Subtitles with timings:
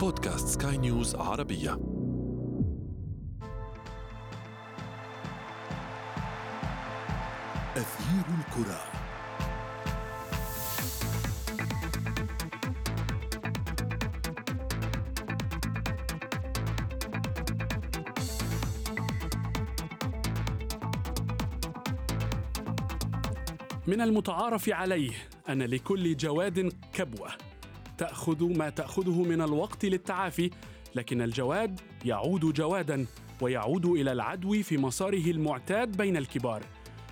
[0.00, 1.72] بودكاست سكاي نيوز عربية.
[7.76, 8.80] أثير الكرة.
[23.86, 25.12] من المتعارف عليه
[25.48, 27.47] أن لكل جواد كبوة.
[27.98, 30.50] تأخذ ما تأخذه من الوقت للتعافي
[30.94, 33.06] لكن الجواد يعود جوادا
[33.40, 36.62] ويعود إلى العدو في مساره المعتاد بين الكبار.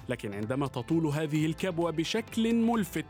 [0.09, 3.07] لكن عندما تطول هذه الكبوة بشكل ملفت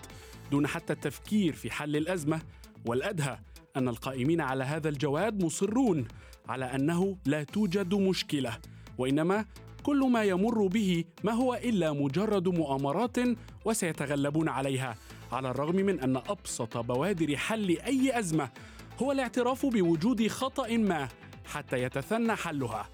[0.50, 2.40] دون حتى التفكير في حل الأزمة
[2.86, 3.38] والأدهى
[3.76, 6.08] أن القائمين على هذا الجواد مصرون
[6.48, 8.58] على أنه لا توجد مشكلة
[8.98, 9.44] وإنما
[9.82, 13.16] كل ما يمر به ما هو إلا مجرد مؤامرات
[13.64, 14.96] وسيتغلبون عليها.
[15.32, 18.50] على الرغم من أن أبسط بوادر حل أي أزمة
[19.02, 21.08] هو الاعتراف بوجود خطأ ما
[21.44, 22.88] حتى يتثنى حلها.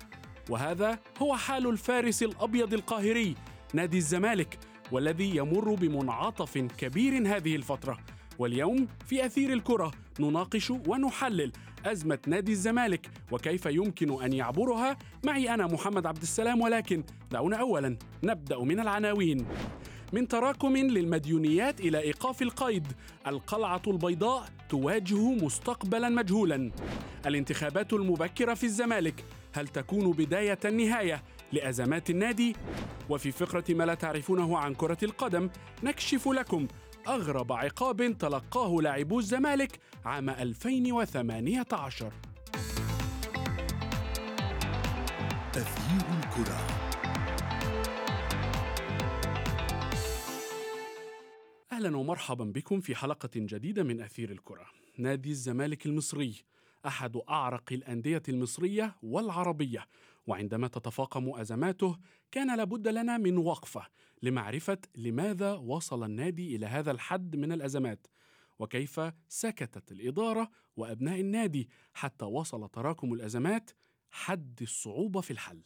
[0.50, 3.34] وهذا هو حال الفارس الأبيض القاهري
[3.74, 4.58] نادي الزمالك
[4.92, 7.98] والذي يمر بمنعطف كبير هذه الفترة.
[8.38, 11.52] واليوم في أثير الكرة نناقش ونحلل
[11.86, 14.96] أزمة نادي الزمالك وكيف يمكن أن يعبرها.
[15.24, 19.46] معي أنا محمد عبد السلام ولكن دعونا اولا نبدأ من العناوين.
[20.12, 22.86] من تراكم للمديونيات إلى إيقاف القيد.
[23.26, 26.70] القلعة البيضاء تواجه مستقبلا مجهولا.
[27.26, 32.56] الانتخابات المبكرة في الزمالك هل تكون بداية النهاية لأزمات النادي؟
[33.10, 35.50] وفي فقرة ما لا تعرفونه عن كرة القدم
[35.82, 36.68] نكشف لكم
[37.08, 42.12] أغرب عقاب تلقاه لاعبو الزمالك عام 2018
[45.56, 46.81] أثير الكرة.
[51.82, 54.66] أهلا ومرحبا بكم في حلقة جديدة من أثير الكرة.
[54.98, 56.34] نادي الزمالك المصري
[56.86, 59.86] أحد أعرق الأندية المصرية والعربية.
[60.26, 61.98] وعندما تتفاقم أزماته
[62.30, 63.86] كان لابد لنا من وقفة
[64.22, 68.06] لمعرفة لماذا وصل النادي إلى هذا الحد من الأزمات.
[68.58, 73.70] وكيف سكتت الإدارة وأبناء النادي حتى وصل تراكم الأزمات
[74.10, 75.62] حد الصعوبة في الحل.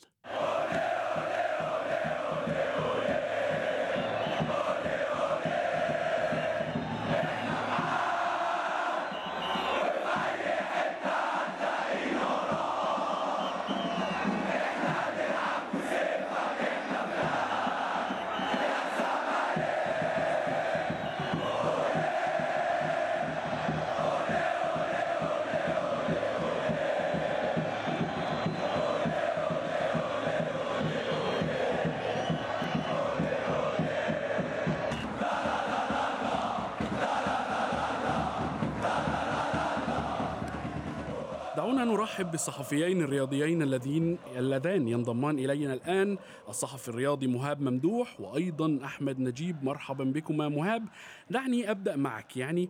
[41.76, 46.18] دعونا نرحب بالصحفيين الرياضيين الذين اللذان ينضمان إلينا الآن.
[46.48, 50.84] الصحفي الرياضي مهاب ممدوح وأيضا أحمد نجيب مرحبا بكما مهاب.
[51.30, 52.36] دعني أبدأ معك.
[52.36, 52.68] يعني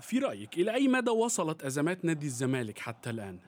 [0.00, 3.38] في رأيك إلى أي مدى وصلت أزمات نادي الزمالك حتى الآن؟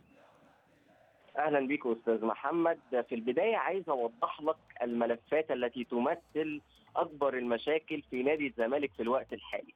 [1.39, 2.79] أهلا بك أستاذ محمد.
[2.91, 6.61] في البداية عايز أوضح لك الملفات التي تمثل
[6.97, 9.75] أكبر المشاكل في نادي الزمالك في الوقت الحالي.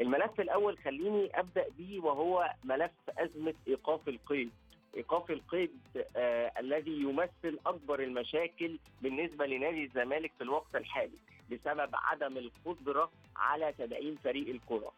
[0.00, 4.50] الملف الأول خليني أبدأ به وهو ملف أزمة إيقاف القيد.
[4.96, 5.70] إيقاف القيد
[6.16, 11.18] آه الذي يمثل أكبر المشاكل بالنسبة لنادي الزمالك في الوقت الحالي
[11.52, 14.92] بسبب عدم القدرة على تدعيم فريق الكرة.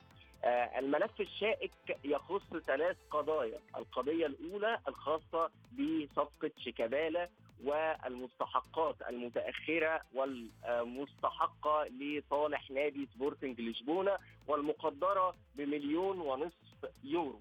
[0.45, 1.73] آه الملف الشائك
[2.05, 3.59] يخص ثلاث قضايا.
[3.77, 7.29] القضية الأولى الخاصة بصفقة شيكابالا
[7.65, 17.41] والمستحقات المتأخرة والمستحقة لصالح نادي سبورتنج لشبونة والمقدرة بمليون ونصف يورو.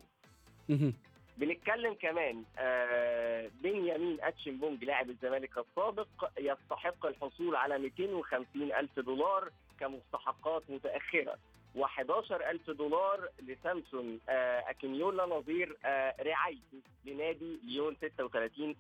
[1.38, 6.08] بنتكلم كمان آه بنيامين أتشنبونج لاعب الزمالك السابق
[6.40, 11.38] يستحق الحصول على 250 ألف دولار كمستحقات متأخرة
[11.78, 18.76] و11 ألف دولار لسامسون آه أكينيولا نظير آه رعايته لنادي ليون 36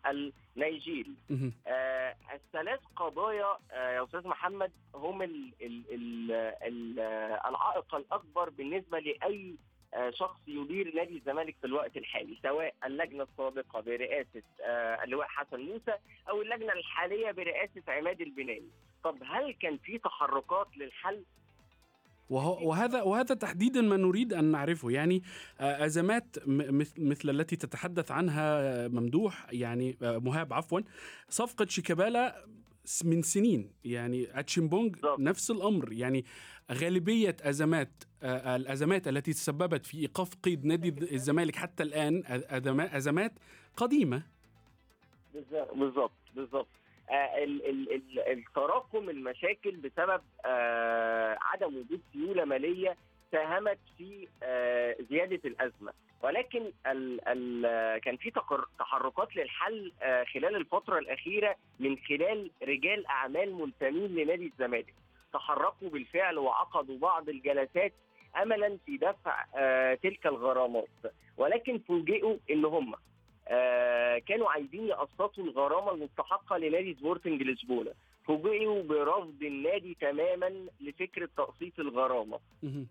[0.57, 1.11] النيجيري
[1.67, 6.31] آه الثلاث قضايا يا أستاذ محمد هم ال ال ال
[6.63, 6.99] ال
[7.45, 9.55] العائق الأكبر بالنسبة لأي
[9.93, 14.43] آه شخص يدير نادي الزمالك في الوقت الحالي سواء اللجنة السابقة برئاسة
[15.03, 15.93] اللواء حسن موسى
[16.29, 18.69] أو اللجنة الحالية برئاسة عماد البناني.
[19.03, 21.23] طب هل كان في تحركات للحل؟
[22.29, 24.91] وهذا وهذا تحديدا ما نريد أن نعرفه.
[24.91, 25.24] يعني
[25.59, 26.35] أزمات
[26.97, 30.81] مثل التي تتحدث عنها ممدوح يعني مهاب عفوا
[31.29, 32.45] صفقة شيكابالا
[33.03, 33.71] من سنين.
[33.83, 34.95] يعني أتشيمبونج.
[35.19, 35.94] نفس الأمر.
[35.94, 36.25] يعني
[36.71, 42.24] غالبية أزمات آه، الأزمات التي تسببت في إيقاف قيد نادي الزمالك حتى الآن
[42.79, 43.33] أزمات
[43.77, 44.24] قديمة.
[45.33, 46.68] بالظبط بالظبط بالظبط.
[47.09, 52.95] آه، ال- ال- ال- التراكم المشاكل بسبب آه، عدم وجود سيولة مالية
[53.31, 55.94] ساهمت في آه، زيادة الأزمة.
[56.24, 58.31] ولكن ال ال كان في
[58.80, 64.94] تحركات للحل آه، خلال الفترة الأخيرة من خلال رجال أعمال منتمين لنادي الزمالك.
[65.33, 67.94] تحركوا بالفعل وعقدوا بعض الجلسات
[68.42, 70.88] املا في دفع آه، تلك الغرامات.
[71.38, 72.94] ولكن فوجئوا إن هم
[73.48, 77.92] آه، كانوا عايزين يقسطوا الغرامة المستحقة لنادي سبورتنج لشبونة.
[78.27, 82.39] فوجئوا برفض النادي تماما لفكرة تقسيط الغرامة.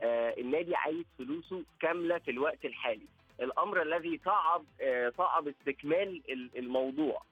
[0.03, 3.07] آه، النادي عايز فلوسه كاملة في الوقت الحالي.
[3.41, 7.23] الأمر الذي صعب آه، صعب استكمال ال- الموضوع.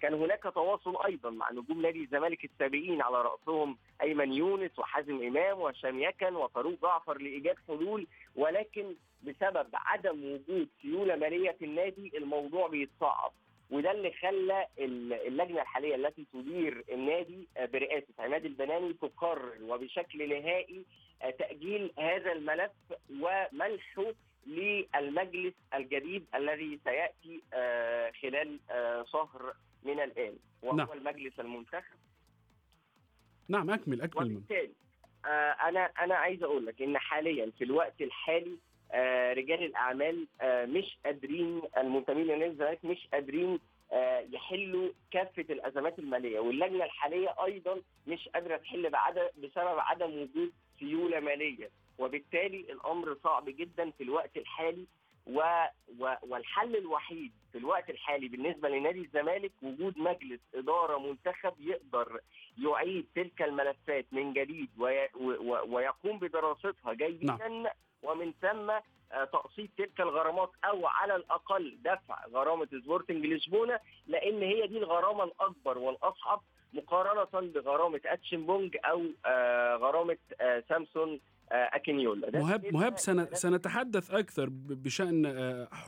[0.00, 5.58] كان هناك تواصل أيضا مع نجوم نادي الزمالك السابقين على رأسهم أيمن يونس وحازم إمام
[5.58, 8.06] وهشام يكن وفاروق جعفر لإيجاد حلول.
[8.36, 13.32] ولكن بسبب عدم وجود سيولة مالية في النادي الموضوع بيتصعب.
[13.70, 20.28] وده اللي خلى ال- اللجنة الحالية التي تدير النادي آه، برئاسة عماد البناني تقرر وبشكل
[20.28, 20.84] نهائي
[21.22, 22.70] آه، تأجيل هذا الملف
[23.10, 24.04] ومنحه
[24.46, 28.58] للمجلس الجديد الذي سيأتي آه، خلال
[29.12, 30.92] شهر من الآن وهو نعم.
[30.92, 31.96] المجلس المنتخب
[33.48, 34.32] نعم أكمل أكمل.
[34.36, 34.72] وبالتالي
[35.68, 38.56] أنا أنا عايز أقول لك إن حاليا في الوقت الحالي
[39.32, 43.58] رجال الأعمال آه، مش قادرين المنتمين لنادي الزمالك مش قادرين
[43.92, 46.40] آه، يحلوا كافة الأزمات المالية.
[46.40, 51.70] واللجنة الحالية أيضا مش قادرة تحل بعد بسبب عدم وجود سيولة مالية.
[51.98, 54.86] وبالتالي الأمر صعب جدا في الوقت الحالي.
[55.26, 55.40] و...
[55.98, 56.14] و...
[56.22, 62.20] والحل الوحيد في الوقت الحالي بالنسبة لنادي الزمالك وجود مجلس إدارة منتخب يقدر
[62.58, 65.08] يعيد تلك الملفات من جديد وي...
[65.14, 65.74] و...
[65.74, 67.72] ويقوم بدراستها جيدا
[68.04, 68.70] ومن ثم
[69.12, 75.24] آه، تقسيط تلك الغرامات أو على الأقل دفع غرامة سبورتنج لشبونة لأن هي دي الغرامة
[75.24, 76.42] الأكبر والأصعب
[76.72, 81.20] مقارنة بغرامة اتشنبونج أو آه، غرامة آه، سامسون
[81.52, 82.98] اكينيولا مهاب مهاب
[83.32, 85.26] سنتحدث أكثر بشأن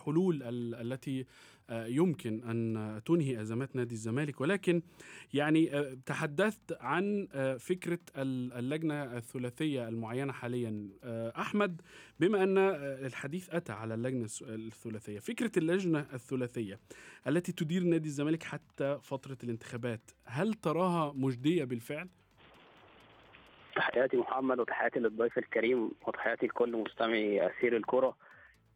[0.05, 1.27] حلول ال- التي
[1.71, 4.83] يمكن أن تنهي أزمات نادي الزمالك ولكن
[5.35, 10.89] يعني آه، تحدثت عن آه، فكرة ال- اللجنة الثلاثية المعينة حاليا.
[11.05, 11.81] آه، أحمد
[12.21, 16.79] بما آه، الحديث أتى على اللجنة الس- الثلاثية فكرة اللجنة الثلاثية
[17.27, 22.09] التي تدير نادي الزمالك حتى فترة الانتخابات هل تراها مجدية بالفعل؟
[23.77, 28.17] تحياتي محمد وتحياتي للضيف الكريم وتحياتي لكل مستمعي أسير الكرة.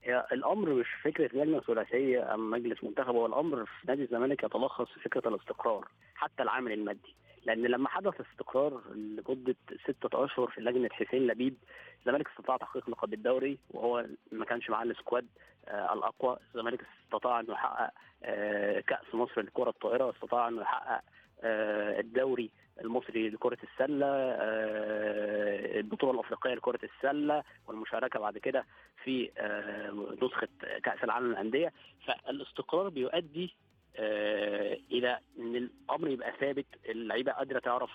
[0.03, 4.89] هي الأمر مش فكرة لجنة ثلاثية أم مجلس منتخب هو الأمر في نادي الزمالك يتلخص
[4.89, 7.15] في فكرة الاستقرار حتى العامل المادي.
[7.45, 11.55] لأن لما حدث استقرار لمدة ستة أشهر في لجنة حسين لبيب
[12.01, 15.27] الزمالك استطاع تحقيق لقب الدوري وهو ما كانش معاه السكواد
[15.69, 16.37] آه الأقوى.
[16.55, 17.91] الزمالك استطاع أنه يحقق
[18.23, 21.01] آه كأس مصر لكرة الطائرة استطاع أنه يحقق
[21.45, 22.51] الدوري
[22.81, 28.65] المصري لكرة السلة آه، البطولة الأفريقية لكرة السلة والمشاركة بعد كده
[29.05, 30.49] في آه، نسخة
[30.83, 31.73] كأس العالم للأندية.
[32.07, 33.55] فالاستقرار بيؤدي
[33.97, 37.91] آه، إلى إن الأمر يبقى ثابت اللعيبة قادرة تعرف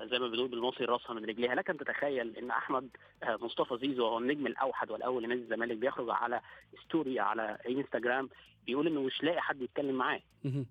[0.00, 1.54] زي ما بنقول بالمصري راسها من رجليها.
[1.54, 2.88] لكن تتخيل إن أحمد
[3.22, 6.40] آه، مصطفى زيزو هو النجم الأوحد والأول لنادي الزمالك بيخرج على
[6.84, 8.28] ستوري على إنستجرام
[8.66, 10.20] بيقول إنه مش لاقي حد يتكلم معاه.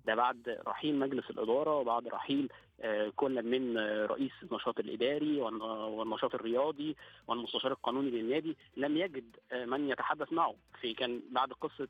[0.06, 2.48] ده بعد رحيل مجلس الإدارة وبعد رحيل
[2.82, 6.96] آه، كل من آه، رئيس النشاط الإداري والن- والنشاط الرياضي
[7.28, 10.54] والمستشار القانوني للنادي لم يجد آه، من يتحدث معه.
[10.80, 11.88] في كان بعد قصة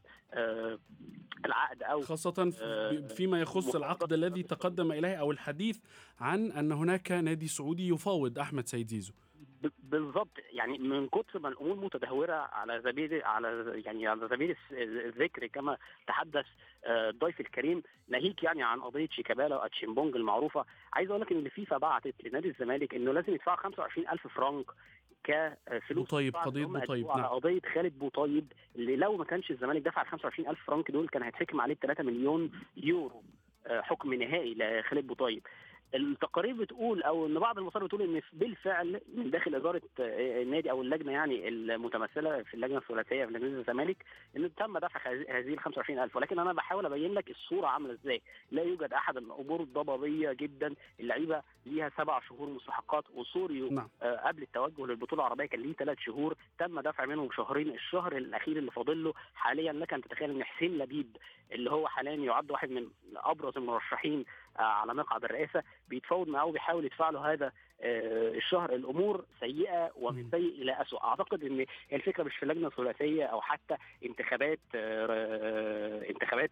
[1.45, 5.79] العقد أو خاصة في- فيما يخص العقد الذي تقدم إليه أو الحديث
[6.21, 9.13] عن أن هناك نادي سعودي يفاوض أحمد سيد زيزو.
[9.79, 10.39] بالظبط.
[10.53, 15.77] يعني من كتر ما الأمور متدهورة على سبيل على يعني على سبيل الذكر كما
[16.07, 16.47] تحدث
[16.85, 20.65] آه، الضيف الكريم ناهيك يعني عن قضية شيكابالا وأتشيمبونج المعروفة.
[20.93, 24.67] عايز أقول لك إن الفيفا بعتت لنادي الزمالك إنه لازم يدفعوا 25000 فرنك
[25.25, 27.31] كفلوس قضية هم بوطيب، قدموها على نعم.
[27.31, 31.61] قضية خالد بوطيب اللي لو ما كانش الزمالك دفع ال 25000 فرنك دول كان هيتحكم
[31.61, 33.23] عليه 3 مليون يورو
[33.67, 35.47] آه، حكم نهائي لخالد بوطيب.
[35.95, 40.83] التقارير بتقول أو إن بعض المصادر بتقول إن بالفعل من داخل إدارة آه، النادي أو
[40.83, 44.05] اللجنة يعني المتمثلة في اللجنة الثلاثية في نادي الزمالك
[44.37, 48.63] إن تم دفع هذه ال 25000 ولكن أنا بحاول أبين لك الصورة عاملة إزاي لا
[48.63, 53.89] يوجد أحد الأمور الضبابيه جدا اللعيبة ليها سبع شهور مستحقات وسوريو نعم.
[54.03, 58.57] آه، قبل التوجه للبطولة العربية كان ليه ثلاث شهور تم دفع منهم شهرين الشهر الأخير
[58.57, 61.17] اللي فاضل له حاليا لك أن تتخيل إن حسين لبيب
[61.53, 66.85] اللي هو حاليا يعد واحد من أبرز المرشحين آه، على مقعد الرئاسة بيتفاوض معاه وبيحاول
[66.85, 67.53] يدفع له هذا
[67.83, 70.31] آه، الشهر الأمور سيئة ومن.
[70.31, 76.11] سيء إلى اسوء أعتقد إن الفكرة مش في لجنة ثلاثية أو حتى انتخابات آه، آه،
[76.11, 76.51] انتخابات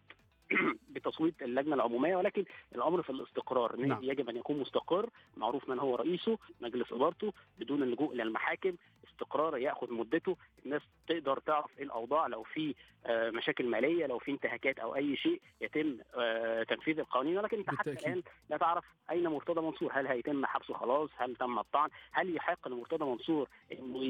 [0.93, 4.03] بتصويت اللجنة العمومية ولكن الأمر في الاستقرار نعم.
[4.03, 8.75] يجب أن يكون مستقر معروف من هو رئيسه مجلس إدارته بدون اللجوء إلى المحاكم
[9.21, 14.31] استقرار ياخذ مدته الناس تقدر تعرف إيه الأوضاع لو في آه، مشاكل مالية لو في
[14.31, 17.37] انتهاكات أو أي شيء يتم آه، تنفيذ القوانين.
[17.37, 17.89] ولكن انت حتى.
[17.91, 19.91] الآن لا تعرف أين مرتضى منصور.
[19.93, 21.09] هل هيتم حبسه؟ خلاص.
[21.17, 24.03] هل تم الطعن؟ هل يحق لمرتضى منصور إنه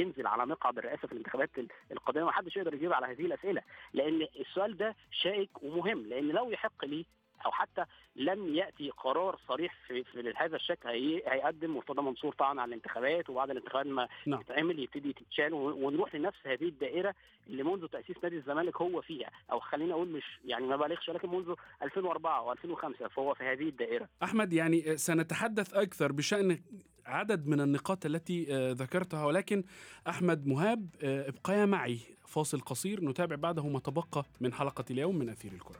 [0.00, 3.62] ينزل على مقعد الرئاسة في الانتخابات ال- القادمة؟ ما حدش يقدر يجيب على هذه الأسئلة.
[3.92, 6.06] لأن السؤال ده شائك ومهم.
[6.06, 7.06] لأن لو يحق لي
[7.46, 7.84] أو حتى
[8.16, 13.30] لم يأتي قرار صريح في, في هذا الشكل هي هيقدم مرتضى منصور طعن على الانتخابات
[13.30, 14.42] وبعد الانتخابات ما نعم.
[14.42, 17.14] تتعمل يبتدي تتشال ون- ونروح لنفس هذه الدائرة
[17.46, 19.30] اللي منذ تأسيس نادي الزمالك هو فيها.
[19.52, 24.08] أو خليني أقول مش يعني ما بالغش ولكن منذ 2004 و2005 فهو في هذه الدائرة.
[24.22, 26.58] أحمد يعني سنتحدث أكثر بشأن
[27.06, 29.64] عدد من النقاط التي آه، ذكرتها ولكن
[30.08, 31.98] أحمد مهاب آه، ابقيا معي.
[32.26, 35.78] فاصل قصير نتابع بعده ما تبقى من حلقة اليوم من أثير الكرة.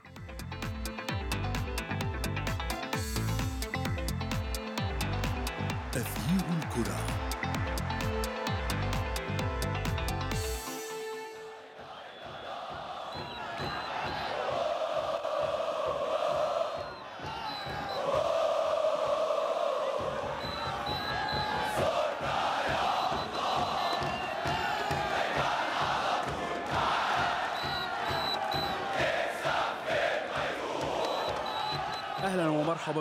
[5.97, 7.20] أثير الكرة.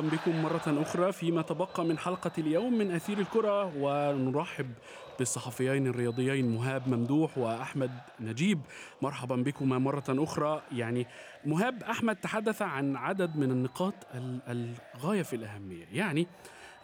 [0.09, 4.71] بكم مرة أخرى فيما تبقى من حلقة اليوم من أثير الكرة ونرحب
[5.19, 8.59] بالصحفيين الرياضيين مهاب ممدوح وأحمد نجيب.
[9.01, 10.61] مرحبا بكما مرة أخرى.
[10.71, 11.07] يعني
[11.45, 15.85] مهاب أحمد تحدث عن عدد من النقاط ال- الغاية في الأهمية.
[15.93, 16.27] يعني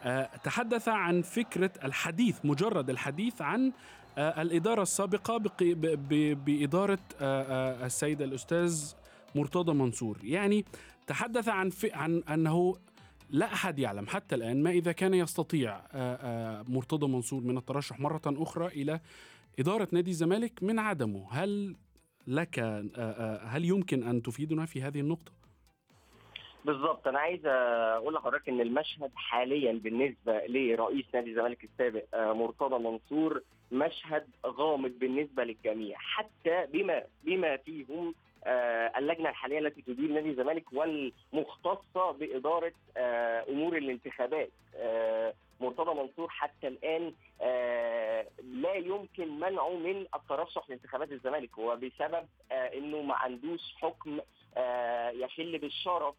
[0.03, 3.71] آه، تحدث عن فكرة الحديث مجرد الحديث عن
[4.17, 8.93] آه، الإدارة السابقة بق- ب- ب- بإدارة آه، السيد الأستاذ
[9.35, 10.17] مرتضى منصور.
[10.23, 10.65] يعني
[11.07, 12.75] تحدث عن عن أنه
[13.29, 17.99] لا أحد يعلم حتى الآن ما إذا كان يستطيع آه، آه، مرتضى منصور من الترشح
[17.99, 18.99] مرة أخرى إلى
[19.59, 21.27] إدارة نادي الزمالك من عدمه.
[21.31, 21.75] هل
[22.27, 25.31] لك آه، هل يمكن أن تفيدنا في هذه النقطة؟
[26.65, 33.41] بالظبط أنا عايز أقول لحضرتك إن المشهد حاليا بالنسبة لرئيس نادي الزمالك السابق مرتضى منصور
[33.71, 38.15] مشهد غامض بالنسبة للجميع حتى بما بما فيهم
[38.97, 44.49] اللجنة الحالية التي تدير نادي الزمالك والمختصة بإدارة آه، أمور الانتخابات.
[44.75, 52.73] آه، مرتضى منصور حتى الآن آه، لا يمكن منعه من الترشح لانتخابات الزمالك وبسبب آه،
[52.73, 54.19] إنه ما عندوش حكم
[54.57, 56.15] آه، يخل بالشرف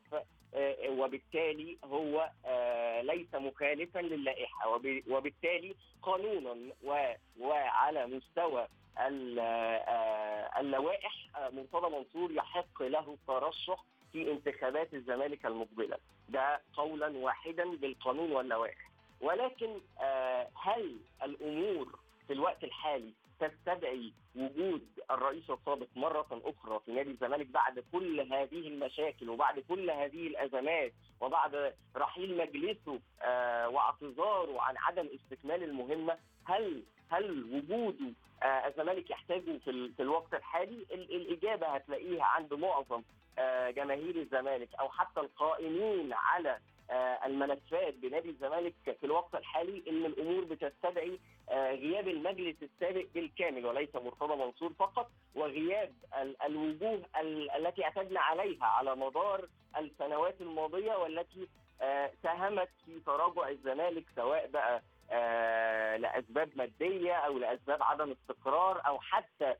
[0.54, 4.68] آه، وبالتالي هو آه، ليس مخالفا للائحة.
[4.68, 6.56] وب- وبالتالي قانونا
[7.40, 8.68] وعلى مستوى
[9.00, 9.38] ال-
[10.58, 11.12] اللوائح
[11.52, 15.98] مرتضى منصور يحق له الترشح في انتخابات الزمالك المقبلة.
[16.28, 18.90] ده قولا واحدا بالقانون واللوائح.
[19.20, 19.80] ولكن
[20.62, 27.84] هل الأمور في الوقت الحالي تستدعي وجود الرئيس السابق مرة أخرى في نادي الزمالك بعد
[27.92, 35.62] كل هذه المشاكل وبعد كل هذه الأزمات وبعد رحيل مجلسه آه، واعتذاره عن عدم استكمال
[35.62, 38.12] المهمة هل هل وجوده
[38.42, 43.02] آه، الزمالك يحتاجه في, في الوقت الحالي؟ ال- الإجابة هتلاقيها عند معظم
[43.38, 46.58] آه، جماهير الزمالك أو حتى القائمين على
[47.26, 51.18] الملفات بنادي الزمالك في الوقت الحالي إن الأمور بتستدعي
[51.50, 58.20] آه، غياب المجلس السابق بالكامل وليس مرتضى منصور فقط وغياب ال- الوجوه ال- التي اعتدنا
[58.20, 61.48] عليها على مدار السنوات الماضية والتي
[61.80, 69.00] آه، ساهمت في تراجع الزمالك سواء بقى آه، لأسباب مادية أو لأسباب عدم استقرار أو
[69.00, 69.56] حتى آه،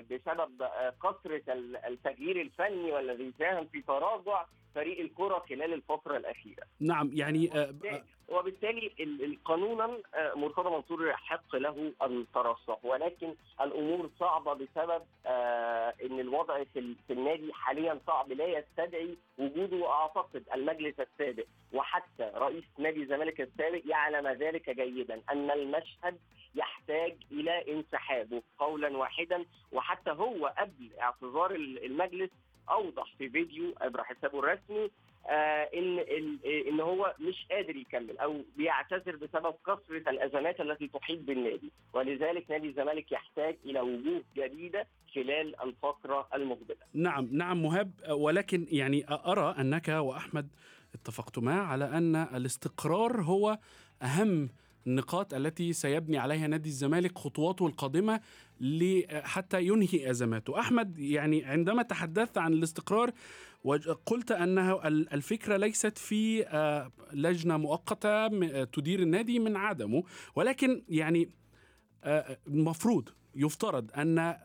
[0.00, 6.62] بسبب آه، كثرة ال- التغيير الفني والذي ساهم في تراجع فريق الكرة خلال الفترة الأخيرة.
[6.80, 13.34] نعم يعني آه، آه، وبالتالي ال- ال- قانونا آه، مرتضى منصور يحق له الترشح ولكن
[13.60, 19.76] الأمور صعبة بسبب آه، إن الوضع في ال- في النادي حاليا صعب لا يستدعي وجوده
[19.76, 26.18] واعتقد المجلس السابق وحتى رئيس نادي الزمالك السابق يعلم ذلك جيدا أن المشهد
[26.54, 29.09] يحتاج إلى انسحابه قولا واحدا
[29.72, 32.30] وحتى هو قبل اعتذار ال- المجلس
[32.70, 34.90] أوضح في فيديو عبر حسابه الرسمي
[35.26, 36.38] آه إن ان
[36.68, 42.68] إن هو مش قادر يكمل أو بيعتذر بسبب كثره الأزمات التي تحيط بالنادي ولذلك نادي
[42.68, 46.76] الزمالك يحتاج إلى وجوه جديدة خلال الفترة المقبلة.
[46.94, 50.48] نعم نعم مهاب ولكن يعني أرى أنك وأحمد
[50.94, 53.58] اتفقت معه على أن الاستقرار هو
[54.02, 54.48] أهم
[54.86, 58.20] النقاط التي سيبني عليها نادي الزمالك خطواته القادمة
[59.12, 60.60] حتى ينهي أزماته.
[60.60, 63.10] أحمد يعني عندما تحدثت عن الاستقرار
[64.06, 70.02] قلت أنه ال- الفكرة ليست في آه، لجنة مؤقتة آه، تدير النادي من عدمه
[70.34, 71.30] ولكن يعني
[72.04, 74.36] آه، المفروض يفترض أن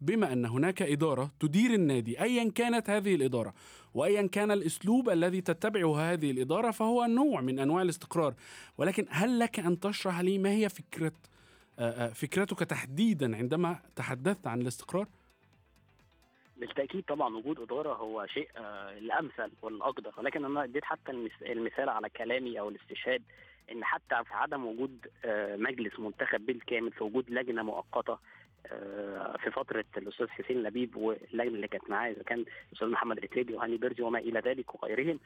[0.00, 3.54] بما أن هناك إدارة تدير النادي أيا كانت هذه الإدارة
[3.94, 8.34] وأيا كان الأسلوب الذي تتبعه هذه الإدارة فهو نوع من أنواع الاستقرار
[8.78, 11.12] ولكن هل لك أن تشرح لي ما هي فكرة
[11.78, 15.06] آه، آه، فكرتك تحديدا عندما تحدثت عن الاستقرار؟
[16.56, 21.12] بالتأكيد طبعا وجود إدارة هو شيء آه، الأمثل والأقدر ولكن أنا اديت حتى
[21.42, 23.22] المثال على كلامي أو الاستشهاد
[23.72, 25.06] إن حتى في عدم وجود
[25.56, 28.18] مجلس منتخب بالكامل في وجود لجنة مؤقتة
[29.38, 33.76] في فترة الأستاذ حسين لبيب واللجنة اللي كانت معاه إذا كان الأستاذ محمد رتريبي وهاني
[33.76, 35.20] بيرجي وما إلى ذلك وغيرهم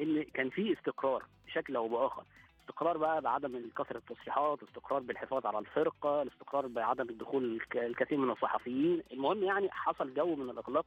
[0.00, 2.24] إن كان في استقرار بشكل أو بآخر.
[2.60, 8.30] استقرار بقى بعدم كثرة التصريحات استقرار بالحفاظ على الفرقة الاستقرار بعدم الدخول الك- الكثير من
[8.30, 9.02] الصحفيين.
[9.12, 10.86] المهم يعني حصل جو من الإغلاق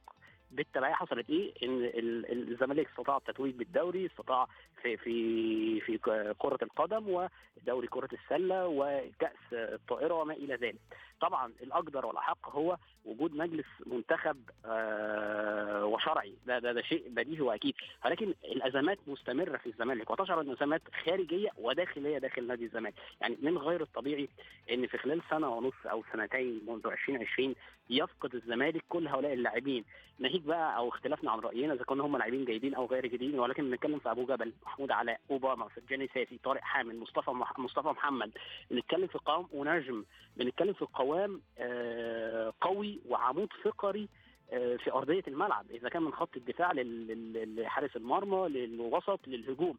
[0.50, 0.92] بالتبعية.
[0.94, 4.46] حصلت إيه؟ إن ال- ال- الزمالك استطاع التتويج بالدوري استطاع
[4.82, 5.98] في في في
[6.38, 10.80] كرة القدم ودوري كرة السلة وكأس الطائرة وما إلى ذلك.
[11.22, 14.36] طبعا الأقدر والأحق هو وجود مجلس منتخب
[14.66, 16.34] آه، وشرعي.
[16.46, 17.74] ده, ده ده شيء بديهي وأكيد.
[18.04, 20.10] ولكن الأزمات مستمرة في الزمالك.
[20.10, 22.94] وتشعر أن ازمات خارجية وداخلية داخل نادي الزمالك.
[23.20, 24.28] يعني من غير الطبيعي
[24.72, 27.54] أن في خلال سنة ونص أو سنتين منذ 2020
[27.90, 29.84] يفقد الزمالك كل هؤلاء اللاعبين.
[30.18, 33.70] ناهيك بقى أو اختلافنا عن رأينا إذا كانوا هم لاعبين جيدين أو غير جيدين ولكن
[33.70, 37.58] بنتكلم في أبو جبل محمود علاء أوباما سجاني ساسي طارق حامد مصطفى مح...
[37.58, 38.30] مصطفى محمد.
[38.70, 40.04] بنتكلم في قوام ونجم.
[40.36, 44.08] بنتكلم في قوام آه قوي وعمود فقري
[44.52, 49.78] آه، في أرضية الملعب إذا كان من خط الدفاع لحارس المرمى للوسط للهجوم.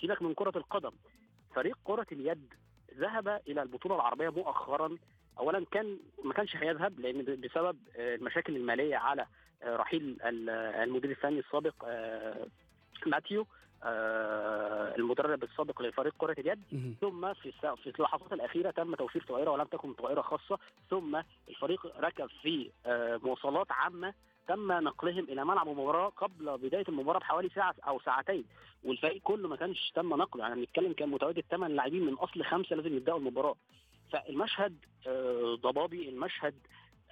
[0.00, 0.90] سيبك من كرة القدم.
[1.54, 2.54] فريق كرة اليد
[2.98, 4.98] ذهب إلى البطولة العربية مؤخرا.
[5.38, 9.26] اولا كان ما كانش هيذهب لأن بسبب آه، المشاكل المالية على
[9.64, 10.50] رحيل ال-
[10.82, 11.74] المدير الفني السابق
[13.06, 13.46] ماتيو
[13.84, 16.62] المدرب السابق لفريق كرة اليد.
[17.00, 20.58] ثم في في اللحظات الأخيرة تم توفير طائرة ولم تكن طائرة خاصة.
[20.90, 24.14] ثم الفريق ركب في آه، مواصلات عامة.
[24.48, 28.44] تم نقلهم إلى ملعب المباراة قبل بداية المباراة بحوالي ساعة أو ساعتين.
[28.84, 30.42] والفريق كله ما كانش تم نقله.
[30.42, 33.54] يعني بنتكلم كان متواجد ثمان لاعبين من أصل خمسة لازم يبدأوا المباراة.
[34.12, 36.54] فالمشهد آه، ضبابي المشهد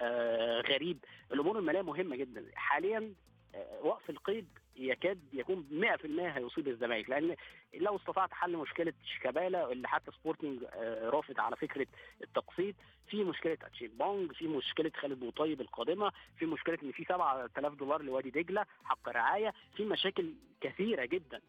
[0.00, 0.98] آه، غريب.
[1.32, 2.44] الأمور المالية مهمة جدا.
[2.54, 3.14] حاليا
[3.54, 7.36] آه، وقف القيد يكاد يكون 100% هيصيب الزمالك لأن
[7.74, 11.86] لو استطعت حل مشكلة شيكابالا اللي حتى سبورتنج آه، رافض على فكرة
[12.22, 12.74] التقسيط
[13.08, 18.30] في مشكلة أتشيمبونج في مشكلة خالد بوطيب القادمة في مشكلة إن في 7000 دولار لوادي
[18.30, 21.40] دجلة حق رعاية في مشاكل كثيرة جدا.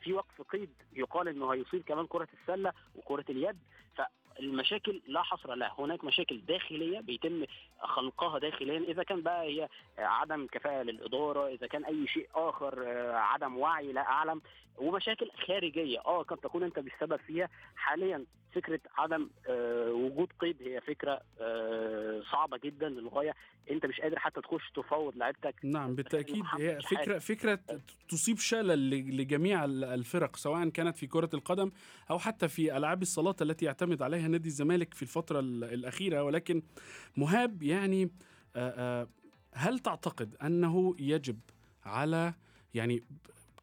[0.00, 3.58] في وقف قيد يقال إنه هيصيب كمان كرة السلة وكرة اليد
[4.38, 5.74] فالمشاكل لا حصر لها.
[5.78, 7.44] هناك مشاكل داخلية بيتم
[7.80, 8.78] خلقها داخليا.
[8.78, 13.92] إذا كان بقى هي عدم كفاءة للإدارة إذا كان أي شيء آخر آه، عدم وعي
[13.92, 14.42] لا اعلم
[14.78, 15.98] ومشاكل خارجية.
[16.06, 17.48] آه قد تكون أنت بالسبب فيها.
[17.76, 18.24] حاليا
[18.54, 23.34] فكرة عدم آه، وجود قيد هي فكرة آه، صعبة جدا للغاية.
[23.70, 25.54] أنت مش قادر حتى تخش تفاوض لعيبتك.
[25.64, 26.36] نعم بالتأكيد.
[26.38, 26.78] محمد هي.
[26.80, 27.60] فكرة فكرة
[28.08, 31.70] تصيب شلل لجميع ال- الفرق سواء كانت في كرة القدم
[32.10, 36.22] أو حتى في ألعاب الصالات التي يعتمد عليها نادي الزمالك في الفترة ال- الأخيرة.
[36.24, 36.62] ولكن
[37.16, 38.10] مهاب يعني
[39.54, 41.38] هل تعتقد أنه يجب
[41.84, 42.34] على
[42.74, 43.02] يعني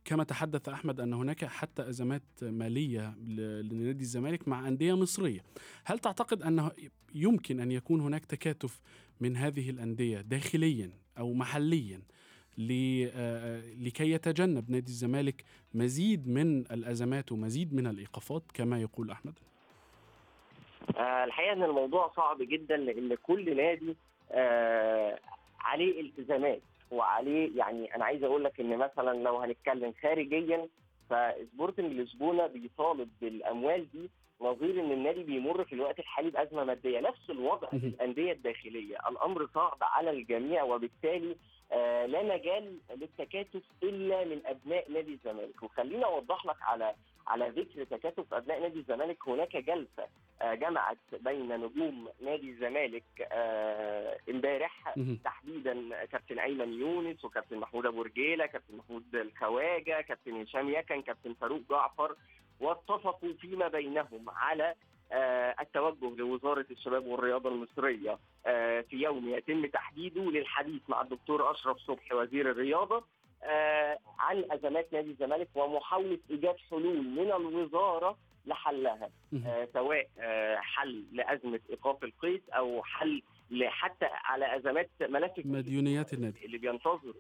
[0.06, 5.40] كما تحدث أحمد أن هناك حتى أزمات مالية ل- لنادي الزمالك مع أندية مصرية.
[5.86, 6.72] هل تعتقد أنه
[7.16, 8.80] يمكن أن يكون هناك تكاتف
[9.20, 12.02] من هذه الأندية داخليا أو محليا
[13.14, 19.34] آه، لكي يتجنب نادي الزمالك مزيد من الأزمات ومزيد من الإيقافات كما يقول أحمد؟
[20.98, 23.96] آه، الحقيقة أن الموضوع صعب جدا لأن كل نادي
[24.32, 25.20] آه،
[25.60, 26.62] عليه التزامات.
[26.92, 27.58] وعليه.
[27.58, 30.68] يعني أنا عايز أقول لك إن مثلا لو هنتكلم خارجيا
[31.10, 34.10] فسبورتنج لشبونة بيطالب بالأموال دي
[34.42, 37.78] نظير إن النادي بيمر في الوقت الحالي بأزمة مادية نفس الوضع في.
[37.78, 41.36] الأندية الداخلية الأمر صعب على الجميع وبالتالي
[41.72, 46.96] آه، لا مجال للتكاتف إلا من أبناء نادي الزمالك وخليني أوضح لك على
[47.28, 50.08] على ذكر تكاتف أبناء نادي الزمالك هناك جلسة
[50.42, 54.96] آه، جمعت بين نجوم نادي الزمالك آه، امبارح.
[55.24, 61.34] تحديدا كابتن أيمن يونس وكابتن محمود أبو رجيلة كابتن محمود الخواجة كابتن هشام يكن كابتن
[61.34, 62.16] فاروق جعفر
[62.60, 64.76] واتفقوا فيما بينهم على
[65.12, 71.78] آه، التوجه لوزارة الشباب والرياضة المصرية آه، في يوم يتم تحديده للحديث مع الدكتور أشرف
[71.78, 73.04] صبحي وزير الرياضة
[73.44, 79.10] آه، عن أزمات نادي الزمالك ومحاولة إيجاد حلول من الوزارة لحلها
[79.74, 80.08] سواء
[80.58, 83.22] حل لأزمة إيقاف القيد أو حل
[83.66, 86.46] حتى على أزمات ملف مديونيات النادي.
[86.46, 87.14] اللي بينتظر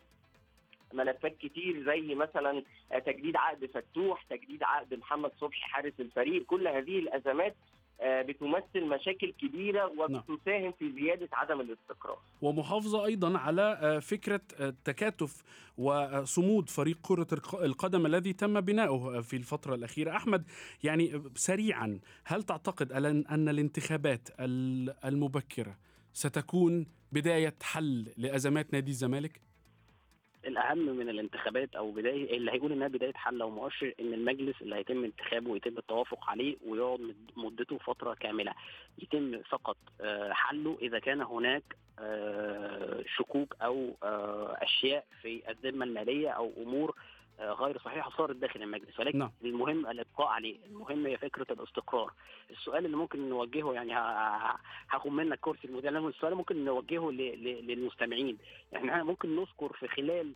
[0.95, 6.45] ملفات كتير زي مثلا آه، تجديد عقد فتوح تجديد عقد محمد صبحي حارس الفريق.
[6.45, 7.55] كل هذه الأزمات
[8.01, 12.17] آه، بتمثل مشاكل كبيرة وبتساهم في زيادة عدم الاستقرار.
[12.41, 15.43] ومحافظة أيضا على آه، فكرة آه، تكاتف
[15.77, 20.15] وصمود فريق كرة الق- القدم الذي تم بناؤه في الفترة الأخيرة.
[20.15, 20.43] أحمد
[20.83, 25.77] يعني سريعا هل تعتقد أن أن الانتخابات ال- المبكرة
[26.13, 29.41] ستكون بداية حل لأزمات نادي الزمالك؟
[30.45, 34.75] الأهم من الانتخابات أو بداية اللي هيقول إنها بداية حل أو مؤشر إن المجلس اللي
[34.75, 38.53] هيتم انتخابه ويتم التوافق عليه ويقعد مد- مدته فترة كاملة
[39.01, 41.63] يتم فقط آه، حله إذا كان هناك
[41.99, 46.95] آه، شكوك أو آه، أشياء في الذمة المالية أو أمور
[47.39, 49.31] غير صحيحه صارت داخل المجلس ولكن نعم.
[49.43, 52.13] المهم الإبقاء عليه المهم هي فكرة الاستقرار.
[52.51, 53.93] السؤال اللي ممكن نوجهه يعني
[54.89, 58.37] هاخد منك كرسي لأن السؤال ممكن نوجهه للمستمعين.
[58.75, 60.35] إحنا ممكن نذكر في خلال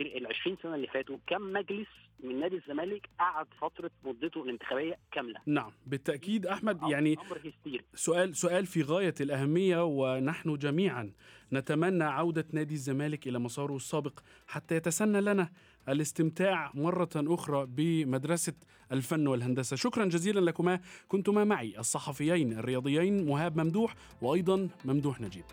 [0.00, 1.88] ال 20 سنة اللي فاتوا كم مجلس
[2.22, 7.16] من نادي الزمالك قعد فترة مدته الانتخابية كاملة؟ نعم بالتأكيد أحمد يعني
[7.94, 11.12] سؤال سؤال في غاية الأهمية ونحن جميعا
[11.52, 15.50] نتمنى عودة نادي الزمالك إلى مساره السابق حتى يتسنى لنا
[15.88, 18.52] الاستمتاع مرة أخرى بمدرسة
[18.92, 19.76] الفن والهندسة.
[19.76, 20.80] شكرا جزيلا لكما.
[21.08, 25.44] كنتما معي الصحفيين الرياضيين مهاب ممدوح وأيضا ممدوح نجيب.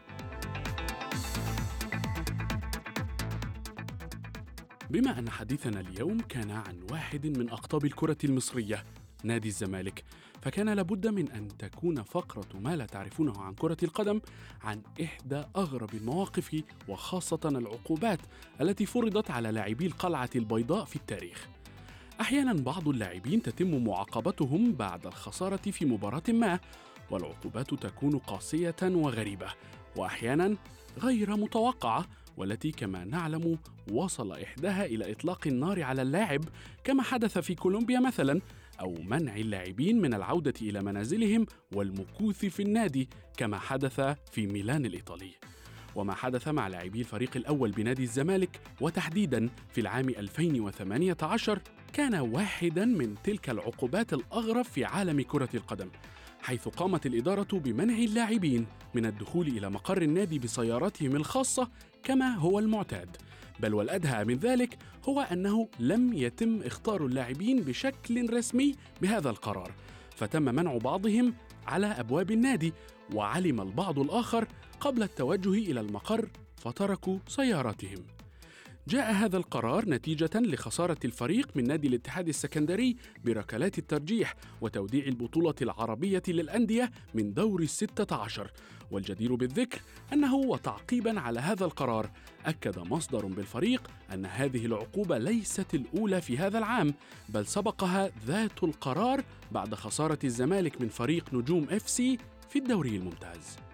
[4.89, 8.83] بما أن حديثنا اليوم كان عن واحد من أقطاب الكرة المصرية
[9.23, 10.03] نادي الزمالك.
[10.41, 14.21] فكان لابد من أن تكون فقرة ما لا تعرفونه عن كرة القدم
[14.61, 18.19] عن إحدى أغرب المواقف وخاصة العقوبات
[18.61, 21.47] التي فرضت على لاعبي القلعة البيضاء في التاريخ.
[22.21, 26.59] أحيانا بعض اللاعبين تتم معاقبتهم بعد الخسارة في مباراة ما
[27.11, 29.47] والعقوبات تكون قاسية وغريبة.
[29.95, 30.57] وأحيانا
[30.99, 32.05] غير متوقعة
[32.37, 33.57] والتي كما نعلم
[33.91, 36.41] وصل إحداها إلى إطلاق النار على اللاعب
[36.83, 38.41] كما حدث في كولومبيا مثلا.
[38.79, 45.31] أو منع اللاعبين من العودة إلى منازلهم والمكوث في النادي كما حدث في ميلان الإيطالي.
[45.95, 51.61] وما حدث مع لاعبي الفريق الأول بنادي الزمالك وتحديدا في العام 2018
[51.93, 55.89] كان واحدا من تلك العقوبات الأغرب في عالم كرة القدم
[56.41, 61.69] حيث قامت الإدارة بمنع اللاعبين من الدخول إلى مقر النادي بسياراتهم الخاصة
[62.03, 63.17] كما هو المعتاد.
[63.59, 64.77] بل والأدهى من ذلك
[65.09, 69.71] هو أنه لم يتم اختار اللاعبين بشكل رسمي بهذا القرار
[70.15, 71.33] فتم منع بعضهم
[71.67, 72.73] على أبواب النادي
[73.13, 74.47] وعلم البعض الآخر
[74.79, 78.18] قبل التوجه إلى المقر فتركوا سياراتهم.
[78.89, 86.23] جاء هذا القرار نتيجة لخسارة الفريق من نادي الاتحاد السكندري بركلات الترجيح وتوديع البطولة العربية
[86.27, 88.51] للأندية من دور الستة عشر.
[88.91, 89.81] والجدير بالذكر
[90.13, 92.11] أنه وتعقيبا على هذا القرار
[92.45, 96.93] أكد مصدر بالفريق أن هذه العقوبة ليست الأولى في هذا العام
[97.29, 102.17] بل سبقها ذات القرار بعد خسارة الزمالك من فريق نجوم إف سي
[102.49, 103.68] في الدوري الممتاز.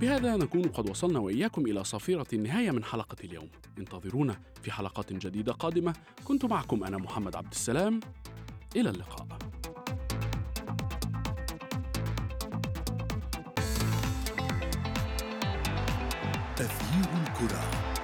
[0.00, 3.48] بهذا نكون قد وصلنا وإياكم إلى صفيرة النهاية من حلقة اليوم.
[3.78, 5.94] انتظرونا في حلقات جديدة قادمة.
[6.24, 8.00] كنت معكم أنا محمد عبد السلام.
[8.76, 9.26] إلى اللقاء.
[16.56, 17.97] تغيير الكرة.